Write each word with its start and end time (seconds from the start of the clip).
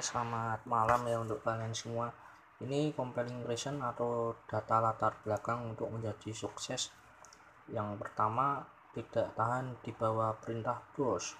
Selamat 0.00 0.64
malam 0.64 1.04
ya 1.04 1.20
untuk 1.20 1.44
kalian 1.44 1.76
semua. 1.76 2.08
Ini 2.64 2.96
compelling 2.96 3.44
reason 3.44 3.84
atau 3.84 4.32
data 4.48 4.80
latar 4.80 5.20
belakang 5.20 5.76
untuk 5.76 5.92
menjadi 5.92 6.32
sukses. 6.32 6.88
Yang 7.68 8.00
pertama, 8.00 8.64
tidak 8.96 9.36
tahan 9.36 9.76
di 9.84 9.92
bawah 9.92 10.32
perintah 10.40 10.80
bos. 10.96 11.36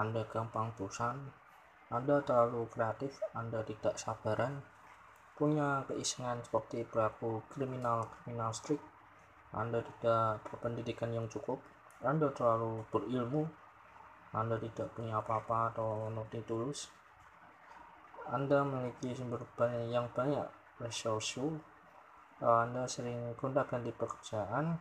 Anda 0.00 0.24
gampang 0.24 0.72
bosan, 0.80 1.28
Anda 1.92 2.24
terlalu 2.24 2.72
kreatif, 2.72 3.20
Anda 3.36 3.60
tidak 3.68 4.00
sabaran, 4.00 4.64
punya 5.36 5.84
keisengan 5.84 6.40
seperti 6.40 6.88
pelaku 6.88 7.44
kriminal-kriminal 7.52 8.56
strik, 8.56 8.80
Anda 9.52 9.84
tidak 9.84 10.40
berpendidikan 10.48 11.12
yang 11.12 11.28
cukup, 11.28 11.60
Anda 12.00 12.32
terlalu 12.32 12.80
berilmu, 12.88 13.44
Anda 14.32 14.56
tidak 14.56 14.88
punya 14.96 15.20
apa-apa 15.20 15.76
atau 15.76 16.08
nothing 16.08 16.48
tulus, 16.48 16.88
anda 18.30 18.62
memiliki 18.62 19.10
sumber 19.10 19.42
banyak 19.58 19.90
yang 19.90 20.06
banyak 20.14 20.46
resource 20.78 21.34
Anda 22.38 22.86
sering 22.86 23.34
gonta-ganti 23.34 23.90
pekerjaan. 23.90 24.78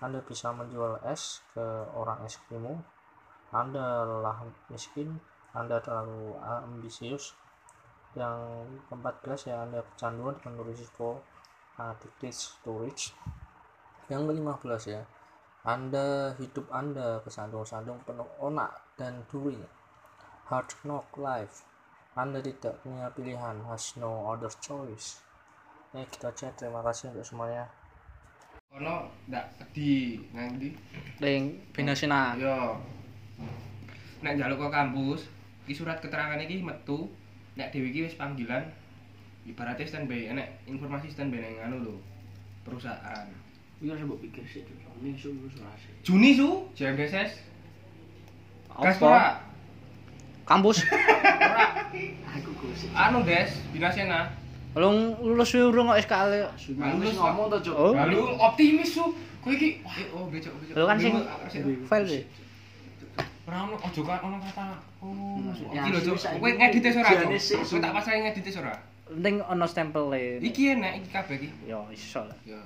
Anda 0.00 0.24
bisa 0.24 0.56
menjual 0.56 1.04
es 1.04 1.44
ke 1.52 1.60
orang 1.92 2.24
Eskimo 2.24 2.80
Anda 3.52 4.08
lelah 4.08 4.48
miskin. 4.72 5.20
Anda 5.52 5.76
terlalu 5.84 6.40
ambisius. 6.40 7.36
Yang 8.16 8.64
keempat 8.88 9.14
belas 9.20 9.44
ya 9.44 9.68
Anda 9.68 9.84
kecanduan 9.84 10.40
dengan 10.40 10.64
risiko 10.64 11.20
addicted 11.76 12.32
storage. 12.32 13.12
Yang 14.08 14.24
kelima 14.24 14.56
belas 14.56 14.88
ya 14.88 15.04
Anda 15.68 16.32
hidup 16.40 16.72
Anda 16.72 17.20
kesandung-sandung 17.20 18.08
penuh 18.08 18.28
onak 18.40 18.96
dan 18.96 19.28
duri 19.28 19.60
hard 20.48 20.72
knock 20.80 21.12
life 21.20 21.68
anda 22.18 22.42
tidak 22.42 22.74
punya 22.82 23.06
pilihan, 23.14 23.62
has 23.70 23.94
no 23.94 24.26
other 24.26 24.50
choice. 24.58 25.22
Ya 25.94 26.02
kita 26.10 26.34
chat, 26.34 26.50
terima 26.58 26.82
kasih 26.82 27.14
untuk 27.14 27.22
semuanya. 27.22 27.70
Ono 28.74 29.06
ndak 29.30 29.54
di 29.70 30.18
nang 30.34 30.58
ndi? 30.58 30.74
Ning 31.22 31.62
Binasina. 31.70 32.34
Yo. 32.34 32.74
Nek 34.18 34.34
njaluk 34.34 34.66
ke 34.66 34.68
kampus, 34.74 35.30
iki 35.62 35.78
surat 35.78 36.02
keterangan 36.02 36.42
iki 36.42 36.58
metu, 36.58 37.06
nek 37.54 37.70
dhewe 37.70 37.94
iki 37.94 38.10
wis 38.10 38.18
panggilan 38.18 38.66
ibaratnya 39.46 39.86
standby, 39.86 40.34
nek 40.34 40.66
informasi 40.66 41.14
standby 41.14 41.38
nang 41.38 41.70
anu 41.70 41.76
lho, 41.86 41.96
perusahaan. 42.66 43.30
Iya 43.78 43.94
saya 43.94 44.10
mbok 44.10 44.26
pikir 44.26 44.42
sih, 44.42 44.66
ini 44.66 45.14
su. 45.14 45.30
Juni 46.02 46.34
su, 46.34 46.66
JMDSS. 46.74 47.46
Apa? 48.74 49.38
Kampus. 50.42 50.82
Anu 52.94 53.22
Des, 53.24 53.50
Binasena. 53.72 54.30
Lu 54.78 55.16
lulus 55.24 55.50
urung 55.58 55.90
kok 55.90 55.98
SKL. 56.06 56.32
Wis 57.02 57.16
ngomong 57.18 57.50
to, 57.50 57.58
Cuk. 57.66 57.74
Oh. 57.74 57.92
Lalu 57.96 58.20
optimis 58.38 58.94
su. 58.94 59.04
Kowe 59.42 59.54
iki 59.54 59.82
wah, 59.82 59.94
oh 60.14 60.26
becok 60.30 60.52
becok. 60.60 60.74
Lu 60.78 60.84
kan 60.86 60.96
sing 60.98 61.14
file 61.88 62.06
sih. 62.06 62.22
Ora 63.48 63.64
ono 63.64 63.74
ojo 63.80 64.00
kan 64.06 64.18
ono 64.22 64.36
kata. 64.44 64.64
Oh. 65.02 65.40
Ya, 65.72 65.82
Iki 65.82 65.90
lho, 65.94 66.00
Cuk. 66.06 66.14
wis 66.14 66.24
Kowe 66.30 66.50
ngedit 66.54 66.84
ora, 66.94 67.10
Cuk? 67.10 67.30
Kowe 67.66 67.78
tak 67.82 67.92
pasang 67.96 68.22
ngedit 68.22 68.54
ora? 68.60 68.74
Penting 69.08 69.36
ono 69.40 69.64
stempel 69.66 70.04
e. 70.14 70.38
Iki 70.44 70.62
enak 70.78 70.92
iki 71.02 71.08
kabeh 71.10 71.34
iki. 71.40 71.48
Yo 71.66 71.88
iso 71.90 72.22
lah. 72.28 72.38
Ya. 72.44 72.60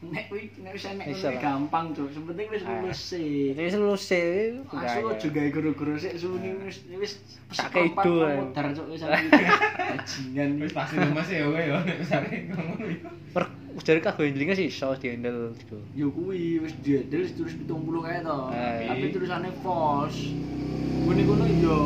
Nek 0.00 0.32
kuwi 0.32 0.48
nek 0.64 0.72
wis 0.72 0.88
enek 0.88 1.12
gampang, 1.44 1.92
Cuk. 1.92 2.08
Sing 2.08 2.24
penting 2.24 2.48
wis 2.48 2.64
Ah. 2.64 2.80
lulus 2.80 3.00
sih. 3.12 3.52
Jadi 3.52 3.76
lulus 3.76 4.08
e. 4.16 4.56
Asu 4.72 5.04
aja 5.12 5.28
gawe 5.28 5.48
guru-guru 5.52 5.92
sik 6.00 6.16
suni 6.16 6.56
wis 6.64 6.80
wis 6.88 7.20
psikopat 7.52 8.04
kedo, 8.08 8.24
ae. 8.24 8.36
modar 8.40 8.66
Cuk 8.72 8.86
wis 8.88 9.04
bajingan 9.92 10.50
Wis 10.56 10.72
pasti 10.72 10.96
Mas 10.96 11.28
ya 11.28 11.44
kowe 11.44 11.60
ya 11.60 11.78
nek 11.84 12.32
ngomong 12.48 12.80
iki. 12.80 12.96
Per 13.36 13.44
jare 13.84 14.00
kagak 14.00 14.16
handlinge 14.24 14.54
sih 14.56 14.72
iso 14.72 14.88
dihandle 14.96 15.52
gitu. 15.60 15.76
Yo 15.92 16.08
kuwi 16.16 16.64
wis 16.64 16.72
wis 16.80 17.36
tulis 17.36 17.54
70 17.68 18.00
kae 18.00 18.24
to. 18.24 18.38
Eh. 18.56 18.88
Tapi 18.88 19.04
tulisannya 19.12 19.52
false. 19.60 20.32
Kuwi 21.04 21.22
kono 21.28 21.44
yo 21.60 21.76